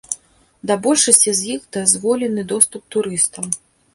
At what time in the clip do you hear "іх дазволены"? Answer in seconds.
1.57-2.47